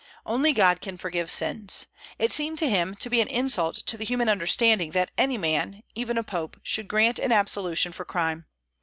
Only 0.25 0.51
God 0.51 0.81
can 0.81 0.97
forgive 0.97 1.29
sins. 1.29 1.85
It 2.17 2.31
seemed 2.31 2.57
to 2.57 2.67
him 2.67 2.95
to 2.95 3.07
be 3.07 3.21
an 3.21 3.27
insult 3.27 3.75
to 3.85 3.97
the 3.97 4.03
human 4.03 4.29
understanding 4.29 4.93
that 4.93 5.11
any 5.15 5.37
man, 5.37 5.83
even 5.93 6.17
a 6.17 6.23
pope, 6.23 6.59
should 6.63 6.87
grant 6.87 7.19
an 7.19 7.31
absolution 7.31 7.91
for 7.91 8.03
crime. 8.03 8.45